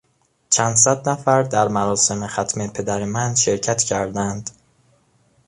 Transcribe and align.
چند 0.49 0.75
صد 0.75 1.09
نفر 1.09 1.43
در 1.43 1.67
مراسم 1.67 2.27
ختم 2.27 2.67
پدر 2.67 3.05
من 3.05 3.35
شرکت 3.35 3.83
کردند. 3.83 4.49